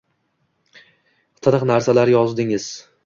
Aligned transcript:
tiniq 1.41 1.67
narsalar 1.73 2.13
yozdingiz. 2.15 2.71